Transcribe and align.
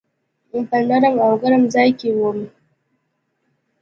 په 0.69 0.77
نرم 0.87 1.15
او 1.25 1.31
ګرم 1.41 1.63
ځای 1.73 1.89
کي 1.99 2.09
وم. 2.17 2.37